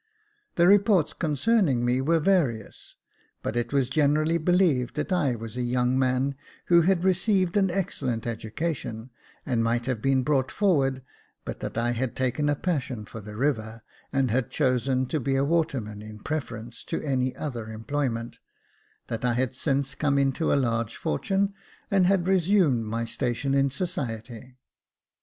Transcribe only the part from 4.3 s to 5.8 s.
believed that I was a